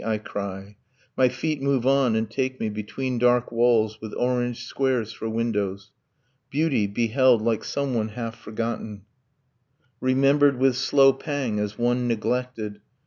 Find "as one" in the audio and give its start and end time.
11.59-12.07